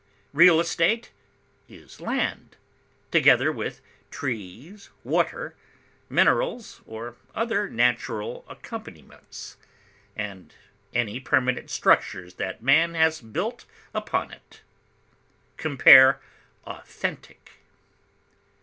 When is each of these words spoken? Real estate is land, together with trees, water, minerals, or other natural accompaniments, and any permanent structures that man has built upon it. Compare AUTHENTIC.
Real 0.33 0.59
estate 0.59 1.11
is 1.69 2.01
land, 2.01 2.55
together 3.11 3.51
with 3.51 3.81
trees, 4.09 4.89
water, 5.03 5.55
minerals, 6.09 6.81
or 6.87 7.17
other 7.35 7.69
natural 7.69 8.43
accompaniments, 8.49 9.57
and 10.15 10.55
any 10.91 11.19
permanent 11.19 11.69
structures 11.69 12.33
that 12.41 12.63
man 12.63 12.95
has 12.95 13.21
built 13.21 13.65
upon 13.93 14.31
it. 14.31 14.61
Compare 15.57 16.19
AUTHENTIC. 16.65 17.51